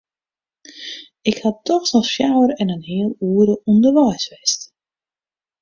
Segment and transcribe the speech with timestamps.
[1.29, 4.61] Ik ha dochs noch fjouwer en in heal oere ûnderweis west.